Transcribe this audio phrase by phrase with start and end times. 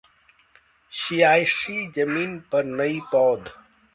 [0.93, 3.49] सियासी जमीन पर नई पौध